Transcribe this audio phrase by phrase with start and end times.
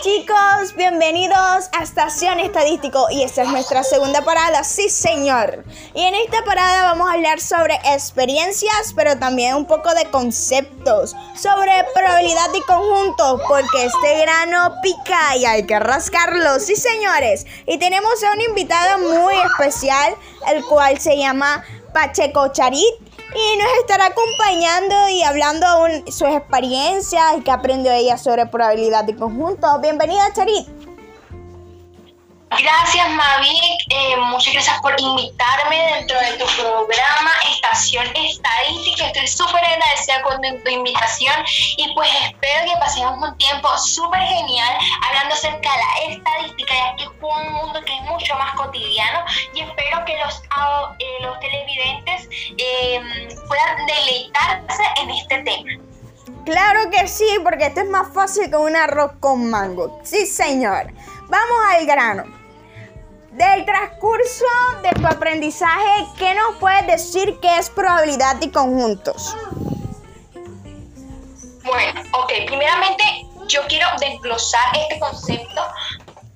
[0.00, 5.64] Chicos, bienvenidos a Estación Estadístico y esta es nuestra segunda parada, sí señor.
[5.94, 11.14] Y en esta parada vamos a hablar sobre experiencias, pero también un poco de conceptos,
[11.36, 17.44] sobre probabilidad y conjunto, porque este grano pica y hay que rascarlo, sí señores.
[17.66, 20.14] Y tenemos a un invitado muy especial,
[20.48, 23.01] el cual se llama Pacheco Charit
[23.34, 29.04] y nos estará acompañando y hablando aún sus experiencias y que aprendió ella sobre probabilidad
[29.04, 29.78] de conjunto.
[29.80, 30.81] Bienvenida, Charit.
[32.58, 33.86] Gracias, Mavic.
[33.88, 39.06] Eh, muchas gracias por invitarme dentro de tu programa Estación Estadística.
[39.06, 41.34] Estoy súper agradecida con tu invitación
[41.78, 46.96] y pues espero que pasemos un tiempo súper genial hablando acerca de la estadística, ya
[46.96, 52.28] que es un mundo que es mucho más cotidiano y espero que los, eh, televidentes
[52.58, 55.70] em, puedan deleitarse en este tema.
[56.44, 60.00] Claro que sí, porque esto es más fácil que un arroz con mango.
[60.02, 60.92] Sí, señor.
[61.28, 62.41] Vamos al grano.
[63.32, 64.44] Del transcurso
[64.82, 69.34] de tu aprendizaje, ¿qué nos puedes decir que es probabilidad y conjuntos?
[71.64, 73.04] Bueno, ok, primeramente
[73.46, 75.62] yo quiero desglosar este concepto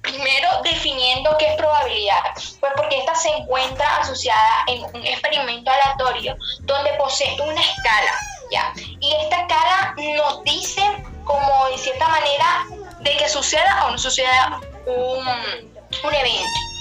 [0.06, 2.22] Primero, definiendo qué es probabilidad,
[2.60, 8.20] pues porque esta se encuentra asociada en un experimento aleatorio donde posee una escala,
[8.52, 8.72] ¿ya?
[9.00, 10.80] Y esta escala nos dice,
[11.24, 12.66] como de cierta manera,
[13.00, 16.75] de que suceda o no suceda un, un evento.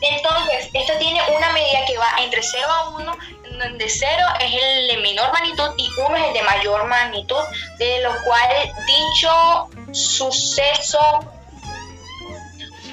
[0.00, 3.16] Entonces, esto tiene una medida que va entre 0 a 1,
[3.58, 7.42] donde 0 es el de menor magnitud y 1 es el de mayor magnitud,
[7.78, 11.00] de lo cual dicho suceso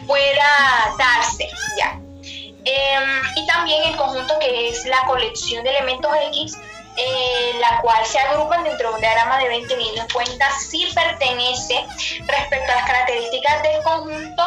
[0.05, 1.99] pueda darse, ¿ya?
[2.65, 6.57] Em, y también el conjunto que es la colección de elementos X,
[6.97, 10.05] eh, la cual se agrupan dentro de un diagrama de 20 teniendo
[10.59, 11.85] si pertenece
[12.27, 14.38] respecto a las características del conjunto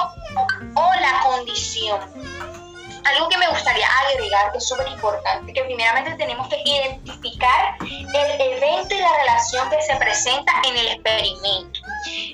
[3.05, 8.41] algo que me gustaría agregar, que es súper importante, que primeramente tenemos que identificar el
[8.41, 11.81] evento y la relación que se presenta en el experimento.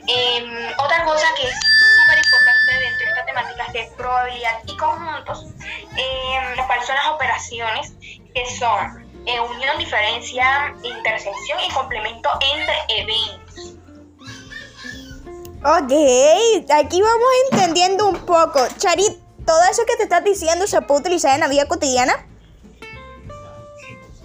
[0.07, 4.77] Em, otra cosa que es súper importante dentro de esta temática es es probabilidad y
[4.77, 5.47] conjuntos,
[5.97, 7.93] eh, las operaciones
[8.35, 13.75] que son eh, unión, diferencia, intersección y complemento entre eventos.
[15.65, 15.93] Ok,
[16.73, 18.61] aquí vamos entendiendo un poco.
[18.79, 22.13] Charit, ¿todo eso que te estás diciendo se puede utilizar en la vida cotidiana?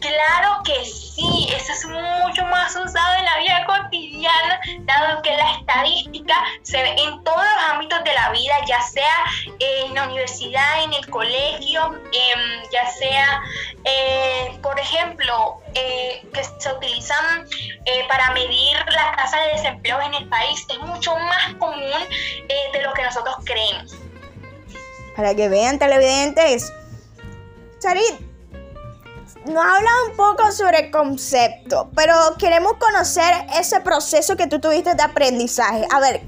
[0.02, 5.54] Claro que sí, eso es mucho más usado en la vida cotidiana, dado que la
[5.54, 9.16] estadística se ve en todos los ámbitos de la vida, ya sea
[9.60, 13.42] en la universidad, en el colegio, em, ya sea,
[13.86, 17.48] eh, por ejemplo, eh, que se utilizan
[17.86, 21.94] eh, para medir la tasa de desempleo en el país, es mucho más común
[22.74, 24.03] de lo que nosotros creemos.
[25.16, 26.72] Para que vean televidentes,
[27.80, 28.20] Charit,
[29.46, 34.96] nos habla un poco sobre el concepto, pero queremos conocer ese proceso que tú tuviste
[34.96, 35.86] de aprendizaje.
[35.92, 36.22] A ver,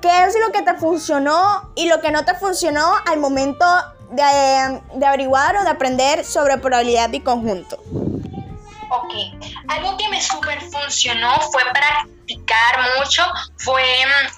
[0.00, 3.66] ¿qué es lo que te funcionó y lo que no te funcionó al momento
[4.10, 7.78] de, de averiguar o de aprender sobre probabilidad y conjunto?
[9.68, 13.24] Algo que me súper funcionó fue practicar mucho,
[13.58, 13.82] fue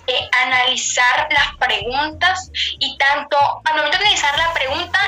[0.06, 4.98] eh, analizar las preguntas y tanto al momento de analizar la pregunta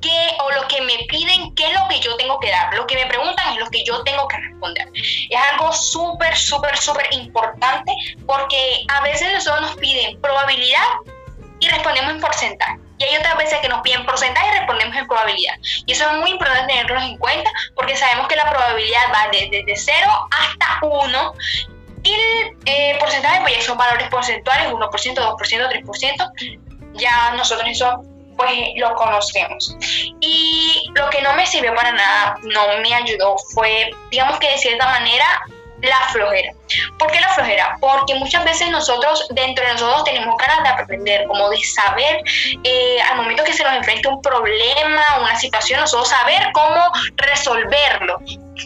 [0.00, 2.74] qué o lo que me piden, qué es lo que yo tengo que dar.
[2.74, 4.88] Lo que me preguntan es lo que yo tengo que responder.
[4.94, 7.92] Es algo súper, súper, súper importante
[8.26, 10.86] porque a veces nosotros nos piden probabilidad
[11.60, 12.83] y respondemos en porcentaje.
[12.98, 15.54] Y hay otras veces que nos piden porcentaje y respondemos en probabilidad.
[15.86, 19.76] Y eso es muy importante tenerlo en cuenta porque sabemos que la probabilidad va desde
[19.76, 21.34] 0 hasta 1
[22.04, 26.32] y el eh, porcentaje pues ya son valores porcentuales, 1%, 2%, 3%.
[26.94, 28.04] Ya nosotros eso
[28.36, 29.76] pues lo conocemos.
[30.20, 34.58] Y lo que no me sirvió para nada, no me ayudó, fue, digamos que de
[34.58, 35.24] cierta manera,
[35.84, 36.52] la flojera.
[36.98, 37.76] ¿Por qué la flojera?
[37.80, 42.22] Porque muchas veces nosotros, dentro de nosotros, tenemos ganas de aprender, como de saber,
[42.64, 46.80] eh, al momento que se nos enfrenta un problema, una situación, nosotros saber cómo
[47.16, 48.18] resolverlo.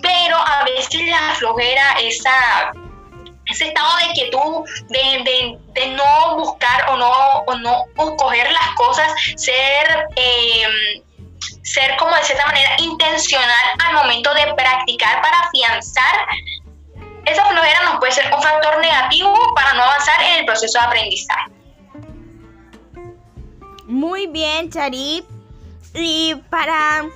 [0.02, 7.10] Pero a veces la flojera, ese estado de quietud, de, de, no buscar o no,
[7.46, 7.84] o no
[8.16, 11.02] coger las cosas, ser, em,
[11.62, 16.26] ser como de cierta manera intencional al momento de practicar para afianzar,
[17.30, 20.84] esa flojera nos puede ser un factor negativo para no avanzar en el proceso de
[20.86, 21.50] aprendizaje.
[23.86, 25.24] Muy bien, Charit.
[25.94, 27.06] Y para...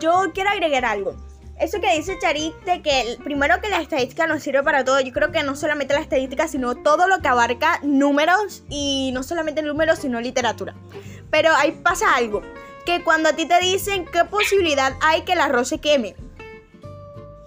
[0.00, 1.14] Yo quiero agregar algo.
[1.58, 5.12] eso que dice Charit de que primero que la estadística nos sirve para todo, yo
[5.12, 9.62] creo que no solamente la estadística, sino todo lo que abarca números y no solamente
[9.62, 10.74] números, sino literatura.
[11.30, 12.42] Pero ahí pasa algo,
[12.84, 16.14] que cuando a ti te dicen qué posibilidad hay que el arroz se queme,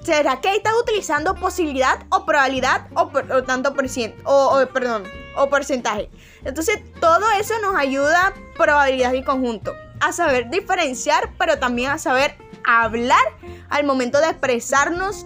[0.04, 3.10] ¿será que estás utilizando posibilidad o probabilidad o,
[3.44, 5.04] tanto por ciento, o, perdón,
[5.36, 6.10] o porcentaje?
[6.44, 12.36] Entonces todo eso nos ayuda probabilidad y conjunto a saber diferenciar, pero también a saber
[12.66, 13.22] hablar
[13.70, 15.26] al momento de expresarnos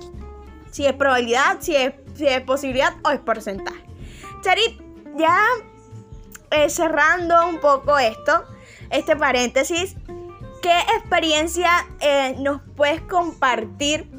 [0.71, 3.85] si es probabilidad, si es, si es posibilidad o es porcentaje.
[4.41, 4.81] Charit,
[5.17, 5.39] ya
[6.51, 8.43] eh, cerrando un poco esto,
[8.89, 9.95] este paréntesis,
[10.61, 11.69] ¿qué experiencia
[11.99, 14.09] eh, nos puedes compartir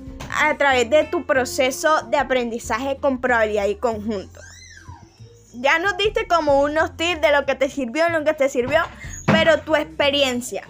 [0.42, 4.40] a través de tu proceso de aprendizaje con probabilidad y conjunto?
[5.54, 8.80] Ya nos diste como unos tips de lo que te sirvió, lo que te sirvió,
[9.26, 10.66] pero tu experiencia.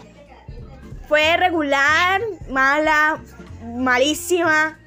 [1.08, 3.20] ¿Fue regular, mala,
[3.62, 4.78] malísima?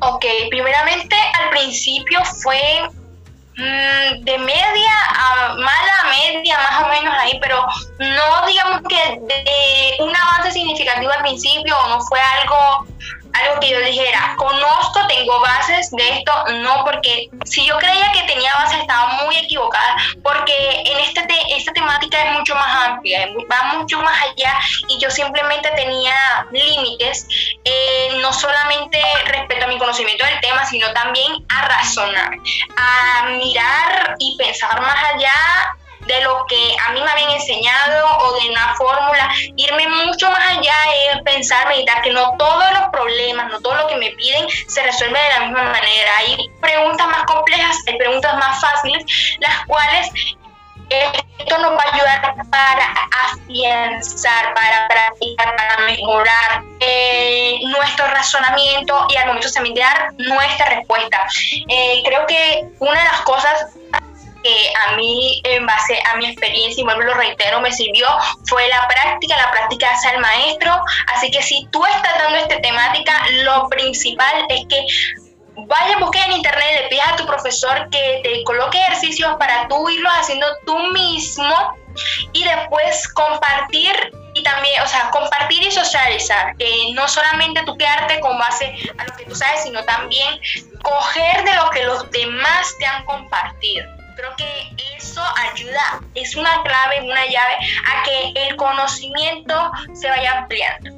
[0.00, 2.58] Ok, primeramente al principio fue
[3.58, 7.66] mm, de media a mala media, más o menos ahí, pero
[7.98, 12.86] no digamos que de un avance significativo al principio, no fue algo
[13.32, 16.32] algo que yo dijera, conozco, tengo bases de esto,
[16.62, 21.22] no, porque si yo creía que tenía bases estaba muy equivocada, porque en este
[21.68, 26.14] esta temática es mucho más amplia, va mucho más allá y yo simplemente tenía
[26.50, 27.26] límites,
[27.64, 32.30] eh, no solamente respecto a mi conocimiento del tema, sino también a razonar,
[32.76, 35.74] a mirar y pensar más allá
[36.06, 40.56] de lo que a mí me habían enseñado o de una fórmula, irme mucho más
[40.56, 40.74] allá
[41.12, 44.82] es pensar, meditar que no todos los problemas, no todo lo que me piden se
[44.82, 46.10] resuelve de la misma manera.
[46.18, 49.04] Hay preguntas más complejas, hay preguntas más fáciles,
[49.40, 50.10] las cuales
[50.90, 52.94] esto nos va a ayudar para
[53.26, 60.66] afianzar, para practicar, para mejorar eh, nuestro razonamiento y al momento también de dar nuestra
[60.66, 61.26] respuesta.
[61.68, 63.66] Eh, creo que una de las cosas
[64.42, 68.06] que a mí, en base a mi experiencia, y vuelvo lo reitero, me sirvió
[68.46, 70.80] fue la práctica, la práctica hace el maestro.
[71.08, 74.84] Así que si tú estás dando esta temática, lo principal es que
[75.66, 79.88] vaya buscar en internet, le pidas a tu profesor que te coloque ejercicios para tú
[79.88, 81.54] irlos haciendo tú mismo
[82.32, 83.92] y después compartir
[84.34, 89.04] y también, o sea, compartir y socializar, que no solamente tú quedarte con base a
[89.04, 90.38] lo que tú sabes, sino también
[90.82, 93.84] coger de lo que los demás te han compartido.
[94.14, 95.22] Creo que eso
[95.52, 97.54] ayuda, es una clave, una llave
[97.86, 100.90] a que el conocimiento se vaya ampliando.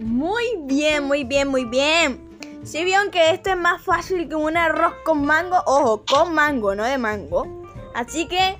[0.00, 2.29] Muy bien, muy bien, muy bien.
[2.62, 6.74] Si vieron que esto es más fácil que un arroz con mango, ojo, con mango,
[6.74, 7.46] no de mango.
[7.94, 8.58] Así que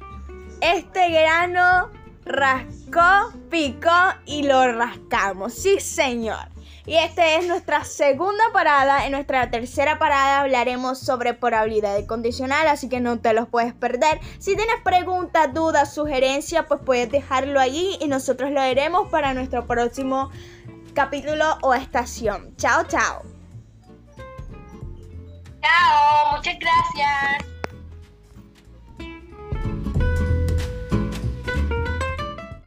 [0.60, 1.90] este grano
[2.24, 3.90] rascó, picó
[4.24, 5.52] y lo rascamos.
[5.54, 6.48] Sí, señor.
[6.86, 9.04] Y esta es nuestra segunda parada.
[9.04, 13.74] En nuestra tercera parada hablaremos sobre probabilidad de condicional, así que no te los puedes
[13.74, 14.18] perder.
[14.38, 19.66] Si tienes preguntas, dudas, sugerencias, pues puedes dejarlo allí y nosotros lo haremos para nuestro
[19.66, 20.30] próximo
[20.94, 22.56] capítulo o estación.
[22.56, 23.29] Chao, chao.
[25.62, 27.59] Chao, muchas gracias.